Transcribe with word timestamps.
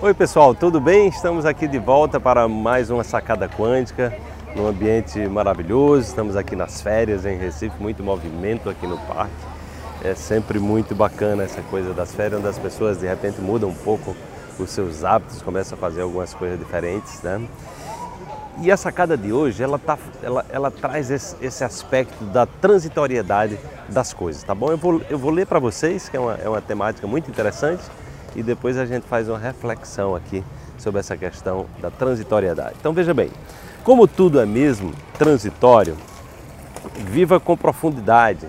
Oi 0.00 0.14
pessoal, 0.14 0.54
tudo 0.54 0.80
bem? 0.80 1.08
Estamos 1.08 1.44
aqui 1.44 1.66
de 1.66 1.80
volta 1.80 2.20
para 2.20 2.46
mais 2.46 2.88
uma 2.88 3.02
sacada 3.02 3.48
quântica, 3.48 4.16
num 4.54 4.68
ambiente 4.68 5.18
maravilhoso. 5.26 6.06
Estamos 6.06 6.36
aqui 6.36 6.54
nas 6.54 6.80
férias 6.80 7.26
em 7.26 7.36
Recife, 7.36 7.82
muito 7.82 8.00
movimento 8.00 8.70
aqui 8.70 8.86
no 8.86 8.96
parque. 8.96 9.34
É 10.04 10.14
sempre 10.14 10.60
muito 10.60 10.94
bacana 10.94 11.42
essa 11.42 11.60
coisa 11.62 11.92
das 11.92 12.14
férias, 12.14 12.38
onde 12.38 12.48
as 12.48 12.56
pessoas 12.60 13.00
de 13.00 13.08
repente 13.08 13.40
mudam 13.40 13.70
um 13.70 13.74
pouco 13.74 14.14
os 14.56 14.70
seus 14.70 15.02
hábitos, 15.02 15.42
começam 15.42 15.76
a 15.76 15.80
fazer 15.80 16.02
algumas 16.02 16.32
coisas 16.32 16.56
diferentes, 16.56 17.20
né? 17.22 17.44
E 18.62 18.70
a 18.70 18.76
sacada 18.76 19.16
de 19.16 19.32
hoje, 19.32 19.64
ela, 19.64 19.80
tá, 19.80 19.98
ela, 20.22 20.46
ela 20.48 20.70
traz 20.70 21.10
esse, 21.10 21.34
esse 21.44 21.64
aspecto 21.64 22.22
da 22.26 22.46
transitoriedade 22.46 23.58
das 23.88 24.12
coisas, 24.12 24.44
tá 24.44 24.54
bom? 24.54 24.70
Eu 24.70 24.78
vou, 24.78 25.02
eu 25.10 25.18
vou 25.18 25.32
ler 25.32 25.46
para 25.48 25.58
vocês, 25.58 26.08
que 26.08 26.16
é 26.16 26.20
uma, 26.20 26.34
é 26.34 26.48
uma 26.48 26.60
temática 26.60 27.04
muito 27.08 27.28
interessante, 27.28 27.82
e 28.34 28.42
depois 28.42 28.76
a 28.76 28.86
gente 28.86 29.06
faz 29.06 29.28
uma 29.28 29.38
reflexão 29.38 30.14
aqui 30.14 30.44
sobre 30.78 31.00
essa 31.00 31.16
questão 31.16 31.66
da 31.80 31.90
transitoriedade. 31.90 32.76
Então 32.78 32.92
veja 32.92 33.12
bem, 33.12 33.30
como 33.84 34.06
tudo 34.06 34.40
é 34.40 34.46
mesmo 34.46 34.92
transitório, 35.18 35.96
viva 36.94 37.40
com 37.40 37.56
profundidade 37.56 38.46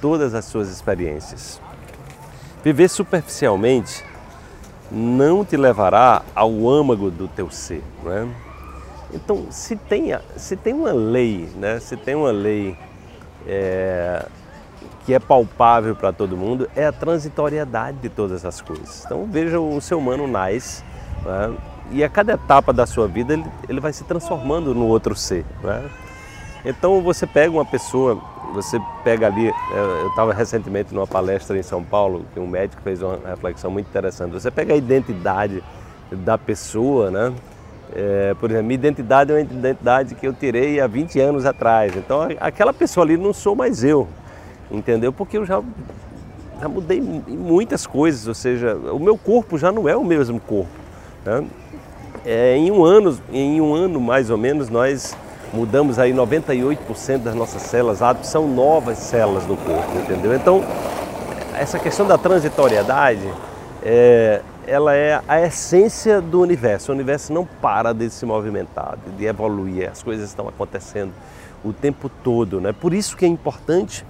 todas 0.00 0.34
as 0.34 0.44
suas 0.44 0.68
experiências. 0.68 1.60
Viver 2.62 2.88
superficialmente 2.88 4.04
não 4.90 5.44
te 5.44 5.56
levará 5.56 6.22
ao 6.34 6.68
âmago 6.68 7.10
do 7.10 7.28
teu 7.28 7.50
ser, 7.50 7.82
não 8.02 8.12
é? 8.12 8.26
Então, 9.12 9.46
se 9.50 9.76
tem, 9.76 10.08
se 10.36 10.56
tem 10.56 10.74
uma 10.74 10.92
lei, 10.92 11.48
né? 11.56 11.78
se 11.78 11.96
tem 11.96 12.14
uma 12.14 12.32
lei 12.32 12.76
é, 13.46 14.26
que 15.04 15.12
é 15.12 15.18
palpável 15.18 15.94
para 15.94 16.12
todo 16.12 16.36
mundo 16.36 16.68
é 16.74 16.86
a 16.86 16.92
transitoriedade 16.92 17.98
de 17.98 18.08
todas 18.08 18.44
as 18.44 18.60
coisas. 18.60 19.04
Então 19.04 19.26
veja 19.30 19.60
o 19.60 19.80
ser 19.80 19.94
humano 19.94 20.26
nasce 20.26 20.82
né? 21.24 21.54
e 21.90 22.02
a 22.02 22.08
cada 22.08 22.32
etapa 22.32 22.72
da 22.72 22.86
sua 22.86 23.06
vida 23.06 23.34
ele, 23.34 23.44
ele 23.68 23.80
vai 23.80 23.92
se 23.92 24.04
transformando 24.04 24.74
no 24.74 24.86
outro 24.86 25.14
ser. 25.14 25.44
Né? 25.62 25.90
Então 26.64 27.02
você 27.02 27.26
pega 27.26 27.52
uma 27.52 27.66
pessoa, 27.66 28.18
você 28.54 28.80
pega 29.02 29.26
ali, 29.26 29.48
é, 29.48 29.52
eu 30.02 30.08
estava 30.08 30.32
recentemente 30.32 30.94
numa 30.94 31.06
palestra 31.06 31.58
em 31.58 31.62
São 31.62 31.84
Paulo, 31.84 32.24
que 32.32 32.40
um 32.40 32.46
médico 32.46 32.80
fez 32.80 33.02
uma 33.02 33.18
reflexão 33.26 33.70
muito 33.70 33.86
interessante. 33.86 34.32
Você 34.32 34.50
pega 34.50 34.72
a 34.72 34.76
identidade 34.76 35.62
da 36.10 36.38
pessoa, 36.38 37.10
né? 37.10 37.34
É, 37.94 38.34
por 38.40 38.50
exemplo, 38.50 38.66
minha 38.66 38.76
identidade 38.76 39.30
é 39.30 39.34
uma 39.34 39.40
identidade 39.42 40.14
que 40.14 40.26
eu 40.26 40.32
tirei 40.32 40.80
há 40.80 40.86
20 40.86 41.20
anos 41.20 41.44
atrás. 41.44 41.94
Então 41.94 42.26
aquela 42.40 42.72
pessoa 42.72 43.04
ali 43.04 43.18
não 43.18 43.34
sou 43.34 43.54
mais 43.54 43.84
eu 43.84 44.08
entendeu? 44.70 45.12
Porque 45.12 45.38
eu 45.38 45.44
já, 45.44 45.62
já 46.60 46.68
mudei 46.68 47.00
muitas 47.00 47.86
coisas, 47.86 48.26
ou 48.26 48.34
seja, 48.34 48.74
o 48.74 48.98
meu 48.98 49.16
corpo 49.16 49.58
já 49.58 49.70
não 49.70 49.88
é 49.88 49.96
o 49.96 50.04
mesmo 50.04 50.40
corpo. 50.40 50.70
Né? 51.24 51.44
É, 52.24 52.56
em 52.56 52.70
um 52.70 52.84
ano, 52.84 53.18
em 53.32 53.60
um 53.60 53.74
ano 53.74 54.00
mais 54.00 54.30
ou 54.30 54.38
menos, 54.38 54.68
nós 54.68 55.16
mudamos 55.52 55.98
aí 55.98 56.12
98% 56.12 57.18
das 57.18 57.34
nossas 57.34 57.62
células, 57.62 58.00
são 58.22 58.48
novas 58.48 58.98
células 58.98 59.44
do 59.44 59.56
corpo, 59.56 59.98
entendeu? 59.98 60.34
Então, 60.34 60.64
essa 61.56 61.78
questão 61.78 62.06
da 62.06 62.18
transitoriedade, 62.18 63.32
é, 63.82 64.40
ela 64.66 64.94
é 64.94 65.20
a 65.28 65.40
essência 65.42 66.20
do 66.20 66.40
universo. 66.40 66.90
O 66.90 66.94
universo 66.94 67.32
não 67.32 67.44
para 67.44 67.92
de 67.92 68.10
se 68.10 68.26
movimentar, 68.26 68.98
de 69.16 69.24
evoluir, 69.26 69.90
as 69.90 70.02
coisas 70.02 70.28
estão 70.28 70.48
acontecendo 70.48 71.12
o 71.64 71.72
tempo 71.72 72.10
todo, 72.22 72.60
né? 72.60 72.72
Por 72.72 72.92
isso 72.92 73.16
que 73.16 73.24
é 73.24 73.28
importante 73.28 74.04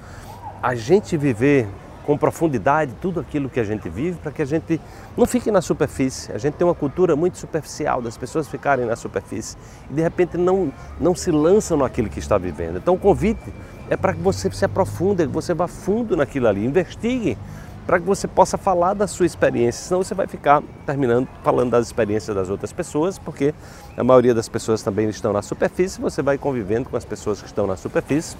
a 0.63 0.75
gente 0.75 1.17
viver 1.17 1.67
com 2.05 2.19
profundidade 2.19 2.93
tudo 3.01 3.19
aquilo 3.19 3.49
que 3.49 3.59
a 3.59 3.65
gente 3.65 3.89
vive, 3.89 4.19
para 4.19 4.31
que 4.31 4.43
a 4.43 4.45
gente 4.45 4.81
não 5.17 5.27
fique 5.27 5.51
na 5.51 5.63
superfície. 5.63 6.31
A 6.33 6.39
gente 6.39 6.55
tem 6.55 6.67
uma 6.67 6.75
cultura 6.75 7.17
muito 7.17 7.39
superficial 7.39 8.03
das 8.03 8.17
pessoas 8.17 8.47
ficarem 8.47 8.85
na 8.85 8.95
superfície. 8.95 9.57
E 9.91 9.95
de 9.95 10.03
repente 10.03 10.37
não, 10.37 10.73
não 11.01 11.15
se 11.15 11.31
lançam 11.31 11.79
naquilo 11.79 12.09
que 12.09 12.19
está 12.19 12.37
vivendo. 12.37 12.77
Então 12.77 12.95
o 12.95 12.99
convite 12.99 13.53
é 13.89 13.97
para 13.97 14.13
que 14.13 14.21
você 14.21 14.51
se 14.51 14.65
aprofunde, 14.65 15.27
que 15.27 15.33
você 15.33 15.55
vá 15.55 15.67
fundo 15.67 16.17
naquilo 16.17 16.47
ali, 16.47 16.65
investigue 16.65 17.39
para 17.87 18.01
que 18.01 18.07
você 18.07 18.27
possa 18.27 18.57
falar 18.57 18.95
da 18.95 19.07
sua 19.07 19.27
experiência, 19.27 19.85
senão 19.85 20.03
você 20.03 20.15
vai 20.15 20.27
ficar 20.27 20.63
terminando 20.87 21.29
falando 21.43 21.73
das 21.73 21.87
experiências 21.87 22.35
das 22.35 22.49
outras 22.49 22.73
pessoas, 22.73 23.19
porque 23.19 23.55
a 23.95 24.03
maioria 24.03 24.35
das 24.35 24.49
pessoas 24.49 24.83
também 24.83 25.07
estão 25.11 25.35
na 25.35 25.43
superfície, 25.43 26.01
você 26.01 26.23
vai 26.23 26.39
convivendo 26.39 26.89
com 26.89 26.97
as 26.97 27.05
pessoas 27.05 27.43
que 27.43 27.47
estão 27.47 27.67
na 27.67 27.77
superfície 27.77 28.37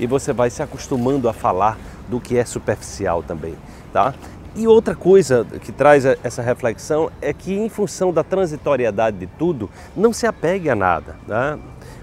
e 0.00 0.06
você 0.06 0.32
vai 0.32 0.50
se 0.50 0.62
acostumando 0.62 1.28
a 1.28 1.32
falar 1.32 1.78
do 2.08 2.18
que 2.18 2.36
é 2.36 2.44
superficial 2.44 3.22
também, 3.22 3.54
tá? 3.92 4.14
E 4.56 4.66
outra 4.66 4.96
coisa 4.96 5.46
que 5.60 5.70
traz 5.70 6.04
essa 6.04 6.42
reflexão 6.42 7.08
é 7.22 7.32
que, 7.32 7.54
em 7.54 7.68
função 7.68 8.12
da 8.12 8.24
transitoriedade 8.24 9.16
de 9.16 9.26
tudo, 9.26 9.70
não 9.96 10.12
se 10.12 10.26
apegue 10.26 10.68
a 10.68 10.74
nada. 10.74 11.16
Né? 11.26 11.56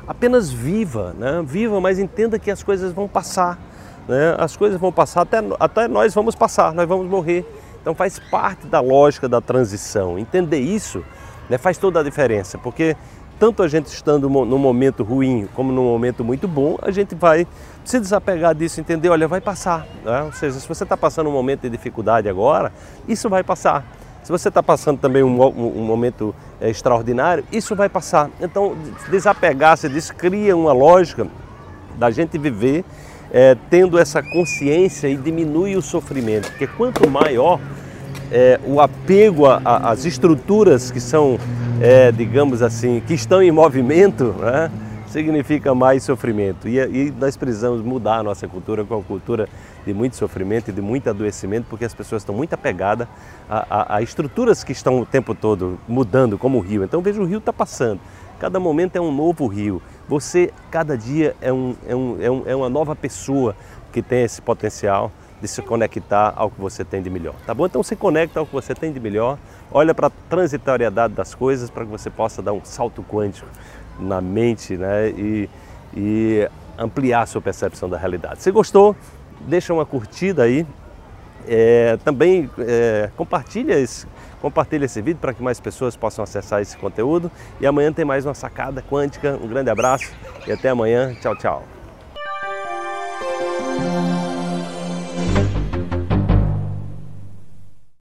Apenas 0.07 0.49
viva, 0.49 1.13
né? 1.17 1.43
viva, 1.45 1.81
mas 1.81 1.99
entenda 1.99 2.39
que 2.39 2.49
as 2.49 2.63
coisas 2.63 2.93
vão 2.93 3.05
passar. 3.05 3.59
Né? 4.07 4.33
As 4.37 4.55
coisas 4.55 4.79
vão 4.79 4.93
passar, 4.93 5.23
até, 5.23 5.39
até 5.59 5.87
nós 5.89 6.13
vamos 6.13 6.35
passar, 6.35 6.73
nós 6.73 6.87
vamos 6.87 7.07
morrer. 7.07 7.45
Então 7.81 7.93
faz 7.93 8.17
parte 8.17 8.65
da 8.65 8.79
lógica 8.79 9.27
da 9.27 9.41
transição. 9.41 10.17
Entender 10.17 10.59
isso 10.59 11.03
né, 11.49 11.57
faz 11.57 11.77
toda 11.77 11.99
a 11.99 12.03
diferença, 12.03 12.57
porque 12.57 12.95
tanto 13.39 13.63
a 13.63 13.67
gente 13.67 13.87
estando 13.87 14.29
num 14.29 14.57
momento 14.57 15.03
ruim 15.03 15.47
como 15.53 15.71
num 15.71 15.83
momento 15.83 16.23
muito 16.23 16.47
bom, 16.47 16.77
a 16.81 16.91
gente 16.91 17.15
vai 17.15 17.47
se 17.83 17.99
desapegar 17.99 18.53
disso, 18.53 18.79
entender, 18.79 19.09
olha, 19.09 19.27
vai 19.27 19.41
passar. 19.41 19.87
Né? 20.03 20.23
Ou 20.23 20.31
seja, 20.31 20.59
se 20.59 20.67
você 20.67 20.83
está 20.83 20.97
passando 20.97 21.29
um 21.29 21.33
momento 21.33 21.61
de 21.61 21.69
dificuldade 21.69 22.27
agora, 22.27 22.71
isso 23.07 23.29
vai 23.29 23.43
passar. 23.43 23.85
Se 24.23 24.31
você 24.31 24.49
está 24.49 24.61
passando 24.61 24.99
também 24.99 25.23
um, 25.23 25.41
um, 25.41 25.79
um 25.79 25.83
momento 25.83 26.35
é, 26.59 26.69
extraordinário, 26.69 27.45
isso 27.51 27.75
vai 27.75 27.87
passar. 27.87 28.29
Então, 28.41 28.75
desapegar-se 29.09 29.87
disso 29.87 30.13
cria 30.13 30.55
uma 30.55 30.73
lógica 30.73 31.27
da 31.97 32.11
gente 32.11 32.37
viver 32.37 32.83
é, 33.31 33.55
tendo 33.69 33.97
essa 33.97 34.21
consciência 34.21 35.07
e 35.07 35.15
diminui 35.15 35.75
o 35.75 35.81
sofrimento, 35.81 36.49
porque 36.49 36.67
quanto 36.67 37.09
maior 37.09 37.59
é, 38.31 38.59
o 38.65 38.81
apego 38.81 39.45
às 39.63 40.05
estruturas 40.05 40.91
que 40.91 40.99
são 40.99 41.39
é, 41.81 42.11
digamos 42.11 42.61
assim, 42.61 43.01
que 43.05 43.13
estão 43.13 43.41
em 43.41 43.51
movimento, 43.51 44.33
né, 44.39 44.71
significa 45.07 45.73
mais 45.75 46.03
sofrimento. 46.03 46.67
E, 46.67 46.79
e, 46.79 47.13
nós 47.17 47.37
precisamos 47.37 47.81
mudar 47.81 48.17
a 48.17 48.23
nossa 48.23 48.47
cultura 48.47 48.83
com 48.83 48.99
a 48.99 49.03
cultura 49.03 49.47
de 49.85 49.93
muito 49.93 50.15
sofrimento 50.15 50.69
e 50.69 50.73
de 50.73 50.81
muito 50.81 51.09
adoecimento, 51.09 51.67
porque 51.69 51.85
as 51.85 51.93
pessoas 51.93 52.21
estão 52.21 52.35
muito 52.35 52.53
apegadas 52.53 53.07
a, 53.49 53.65
a, 53.69 53.95
a 53.97 54.01
estruturas 54.01 54.63
que 54.63 54.71
estão 54.71 54.99
o 54.99 55.05
tempo 55.05 55.33
todo 55.35 55.79
mudando, 55.87 56.37
como 56.37 56.57
o 56.57 56.61
rio. 56.61 56.83
Então 56.83 57.01
veja, 57.01 57.21
o 57.21 57.25
rio 57.25 57.37
está 57.37 57.53
passando. 57.53 57.99
Cada 58.39 58.59
momento 58.59 58.95
é 58.95 59.01
um 59.01 59.11
novo 59.11 59.47
rio. 59.47 59.81
Você, 60.07 60.51
cada 60.69 60.97
dia, 60.97 61.35
é, 61.41 61.51
um, 61.51 61.75
é, 61.87 61.95
um, 61.95 62.17
é, 62.21 62.31
um, 62.31 62.43
é 62.47 62.55
uma 62.55 62.69
nova 62.69 62.95
pessoa 62.95 63.55
que 63.91 64.01
tem 64.01 64.23
esse 64.23 64.41
potencial 64.41 65.11
de 65.41 65.47
se 65.47 65.61
conectar 65.61 66.33
ao 66.35 66.49
que 66.49 66.59
você 66.59 66.83
tem 66.83 67.01
de 67.01 67.09
melhor, 67.09 67.35
tá 67.45 67.53
bom? 67.53 67.65
Então 67.65 67.83
se 67.83 67.95
conecta 67.95 68.39
ao 68.39 68.45
que 68.45 68.53
você 68.53 68.73
tem 68.73 68.91
de 68.91 68.99
melhor, 68.99 69.37
olha 69.71 69.93
para 69.93 70.07
a 70.07 70.11
transitoriedade 70.29 71.13
das 71.13 71.35
coisas 71.35 71.69
para 71.69 71.85
que 71.85 71.91
você 71.91 72.09
possa 72.09 72.41
dar 72.41 72.53
um 72.53 72.61
salto 72.63 73.03
quântico 73.03 73.47
na 73.99 74.19
mente, 74.21 74.77
né? 74.77 75.09
E, 75.09 75.49
e 75.95 76.49
ampliar 76.77 77.21
a 77.21 77.25
sua 77.25 77.41
percepção 77.41 77.89
da 77.89 77.97
realidade. 77.97 78.41
Se 78.41 78.51
gostou, 78.51 78.95
deixa 79.41 79.73
uma 79.73 79.85
curtida 79.85 80.43
aí, 80.43 80.65
é, 81.47 81.97
também 82.03 82.49
é, 82.59 83.09
compartilha 83.15 83.79
esse, 83.79 84.05
compartilha 84.41 84.85
esse 84.85 85.01
vídeo 85.01 85.19
para 85.19 85.33
que 85.33 85.41
mais 85.41 85.59
pessoas 85.59 85.95
possam 85.95 86.23
acessar 86.23 86.61
esse 86.61 86.77
conteúdo. 86.77 87.31
E 87.59 87.65
amanhã 87.65 87.91
tem 87.91 88.05
mais 88.05 88.25
uma 88.25 88.33
sacada 88.33 88.81
quântica. 88.81 89.39
Um 89.41 89.47
grande 89.47 89.69
abraço 89.69 90.11
e 90.45 90.51
até 90.51 90.69
amanhã. 90.69 91.15
Tchau, 91.21 91.35
tchau. 91.35 91.63